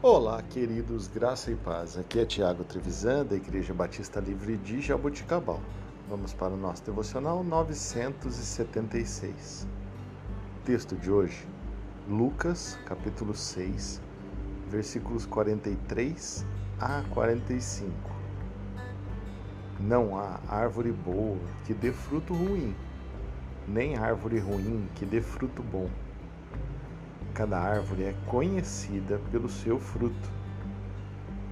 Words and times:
Olá, 0.00 0.40
queridos, 0.40 1.08
graça 1.08 1.50
e 1.50 1.56
paz. 1.56 1.98
Aqui 1.98 2.20
é 2.20 2.24
Tiago 2.24 2.62
Trevisan, 2.62 3.26
da 3.26 3.34
Igreja 3.34 3.74
Batista 3.74 4.20
Livre 4.20 4.56
de 4.56 4.80
Jaboticabal. 4.80 5.60
Vamos 6.08 6.32
para 6.32 6.54
o 6.54 6.56
nosso 6.56 6.84
devocional 6.84 7.42
976. 7.42 9.66
Texto 10.64 10.94
de 10.94 11.10
hoje, 11.10 11.44
Lucas, 12.08 12.78
capítulo 12.86 13.34
6, 13.34 14.00
versículos 14.68 15.26
43 15.26 16.46
a 16.78 17.02
45. 17.10 17.90
Não 19.80 20.16
há 20.16 20.38
árvore 20.46 20.92
boa 20.92 21.40
que 21.66 21.74
dê 21.74 21.90
fruto 21.90 22.34
ruim, 22.34 22.72
nem 23.66 23.96
árvore 23.96 24.38
ruim 24.38 24.88
que 24.94 25.04
dê 25.04 25.20
fruto 25.20 25.60
bom 25.60 25.90
Cada 27.34 27.58
árvore 27.58 28.04
é 28.04 28.14
conhecida 28.26 29.20
pelo 29.30 29.48
seu 29.48 29.78
fruto. 29.78 30.30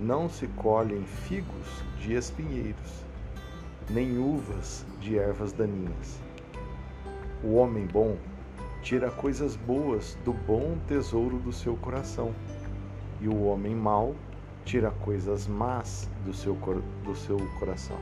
Não 0.00 0.28
se 0.28 0.46
colhem 0.48 1.04
figos 1.04 1.84
de 2.00 2.14
espinheiros, 2.14 3.04
nem 3.88 4.18
uvas 4.18 4.84
de 5.00 5.18
ervas 5.18 5.52
daninhas. 5.52 6.20
O 7.42 7.54
homem 7.54 7.86
bom 7.86 8.16
tira 8.82 9.10
coisas 9.10 9.56
boas 9.56 10.16
do 10.24 10.32
bom 10.32 10.76
tesouro 10.86 11.38
do 11.38 11.52
seu 11.52 11.76
coração, 11.76 12.34
e 13.20 13.28
o 13.28 13.44
homem 13.44 13.74
mau 13.74 14.14
tira 14.64 14.90
coisas 14.90 15.46
más 15.46 16.08
do 16.24 16.34
seu, 16.34 16.54
do 17.04 17.14
seu 17.14 17.38
coração. 17.58 17.98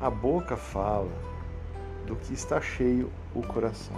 A 0.00 0.08
boca 0.08 0.56
fala 0.56 1.12
do 2.06 2.16
que 2.16 2.32
está 2.32 2.60
cheio 2.60 3.10
o 3.34 3.42
coração. 3.42 3.96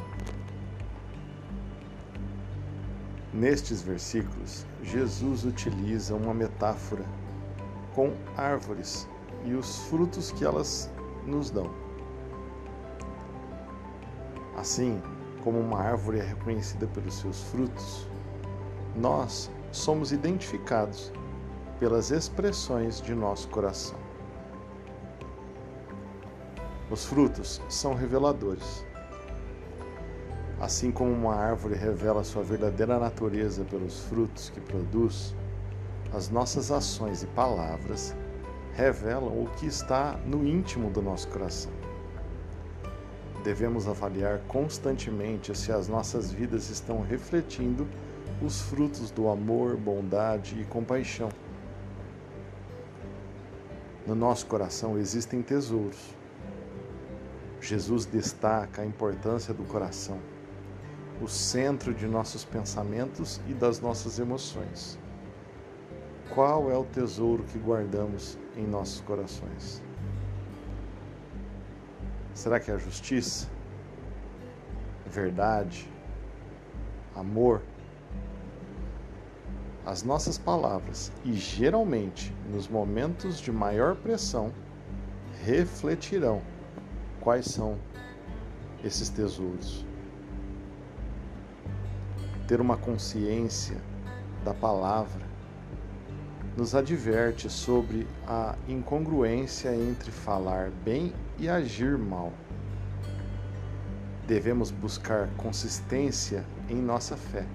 Nestes 3.32 3.80
versículos, 3.80 4.66
Jesus 4.82 5.44
utiliza 5.44 6.16
uma 6.16 6.34
metáfora 6.34 7.04
com 7.94 8.12
árvores 8.36 9.08
e 9.44 9.54
os 9.54 9.78
frutos 9.84 10.32
que 10.32 10.44
elas 10.44 10.90
nos 11.24 11.48
dão. 11.48 11.70
Assim 14.56 15.00
como 15.44 15.60
uma 15.60 15.80
árvore 15.80 16.18
é 16.18 16.22
reconhecida 16.22 16.88
pelos 16.88 17.14
seus 17.14 17.40
frutos, 17.44 18.08
nós 18.96 19.48
somos 19.70 20.10
identificados 20.10 21.12
pelas 21.78 22.10
expressões 22.10 23.00
de 23.00 23.14
nosso 23.14 23.48
coração. 23.48 23.98
Os 26.90 27.04
frutos 27.04 27.62
são 27.68 27.94
reveladores. 27.94 28.84
Assim 30.60 30.92
como 30.92 31.10
uma 31.10 31.34
árvore 31.34 31.74
revela 31.74 32.22
sua 32.22 32.42
verdadeira 32.42 32.98
natureza 32.98 33.64
pelos 33.64 34.00
frutos 34.00 34.50
que 34.50 34.60
produz, 34.60 35.34
as 36.12 36.28
nossas 36.28 36.70
ações 36.70 37.22
e 37.22 37.26
palavras 37.28 38.14
revelam 38.74 39.42
o 39.42 39.48
que 39.56 39.64
está 39.66 40.18
no 40.26 40.46
íntimo 40.46 40.90
do 40.90 41.00
nosso 41.00 41.28
coração. 41.28 41.72
Devemos 43.42 43.88
avaliar 43.88 44.40
constantemente 44.48 45.56
se 45.56 45.72
as 45.72 45.88
nossas 45.88 46.30
vidas 46.30 46.68
estão 46.68 47.00
refletindo 47.00 47.88
os 48.42 48.60
frutos 48.60 49.10
do 49.10 49.30
amor, 49.30 49.78
bondade 49.78 50.60
e 50.60 50.64
compaixão. 50.64 51.30
No 54.06 54.14
nosso 54.14 54.44
coração 54.44 54.98
existem 54.98 55.40
tesouros. 55.40 56.14
Jesus 57.62 58.04
destaca 58.04 58.82
a 58.82 58.86
importância 58.86 59.54
do 59.54 59.64
coração 59.64 60.18
o 61.20 61.28
centro 61.28 61.92
de 61.92 62.06
nossos 62.06 62.44
pensamentos 62.44 63.40
e 63.46 63.52
das 63.52 63.78
nossas 63.80 64.18
emoções. 64.18 64.98
Qual 66.30 66.70
é 66.70 66.76
o 66.76 66.84
tesouro 66.84 67.42
que 67.44 67.58
guardamos 67.58 68.38
em 68.56 68.66
nossos 68.66 69.00
corações? 69.02 69.82
Será 72.32 72.58
que 72.58 72.70
é 72.70 72.74
a 72.74 72.78
justiça? 72.78 73.48
Verdade? 75.06 75.90
Amor? 77.14 77.60
As 79.84 80.02
nossas 80.02 80.38
palavras, 80.38 81.12
e 81.24 81.32
geralmente 81.34 82.34
nos 82.50 82.68
momentos 82.68 83.40
de 83.40 83.50
maior 83.50 83.96
pressão, 83.96 84.52
refletirão 85.44 86.40
quais 87.20 87.46
são 87.46 87.76
esses 88.84 89.10
tesouros 89.10 89.84
ter 92.50 92.60
uma 92.60 92.76
consciência 92.76 93.76
da 94.44 94.52
palavra, 94.52 95.24
nos 96.56 96.74
adverte 96.74 97.48
sobre 97.48 98.08
a 98.26 98.56
incongruência 98.66 99.72
entre 99.72 100.10
falar 100.10 100.72
bem 100.84 101.12
e 101.38 101.48
agir 101.48 101.96
mal. 101.96 102.32
Devemos 104.26 104.72
buscar 104.72 105.28
consistência 105.36 106.44
em 106.68 106.74
nossa 106.74 107.16
fé, 107.16 107.46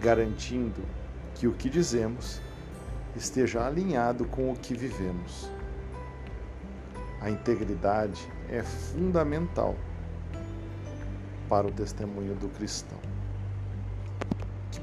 garantindo 0.00 0.84
que 1.34 1.48
o 1.48 1.52
que 1.52 1.68
dizemos 1.68 2.40
esteja 3.16 3.66
alinhado 3.66 4.24
com 4.26 4.52
o 4.52 4.56
que 4.56 4.72
vivemos. 4.72 5.50
A 7.20 7.28
integridade 7.28 8.24
é 8.48 8.62
fundamental 8.62 9.74
para 11.48 11.66
o 11.66 11.72
testemunho 11.72 12.36
do 12.36 12.48
cristão 12.50 13.00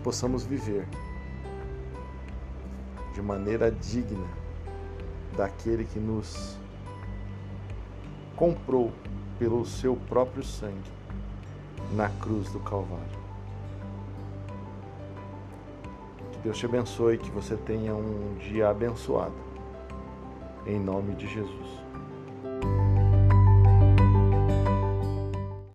possamos 0.03 0.43
viver 0.43 0.85
de 3.13 3.21
maneira 3.21 3.71
digna 3.71 4.27
daquele 5.37 5.85
que 5.85 5.99
nos 5.99 6.57
comprou 8.35 8.91
pelo 9.39 9.65
seu 9.65 9.95
próprio 9.95 10.43
sangue 10.43 10.91
na 11.93 12.09
cruz 12.09 12.51
do 12.51 12.59
Calvário. 12.59 13.23
Que 16.31 16.39
Deus 16.39 16.57
te 16.57 16.65
abençoe, 16.65 17.17
que 17.17 17.31
você 17.31 17.55
tenha 17.55 17.95
um 17.95 18.35
dia 18.39 18.69
abençoado. 18.69 19.35
Em 20.65 20.79
nome 20.79 21.15
de 21.15 21.27
Jesus. 21.27 21.83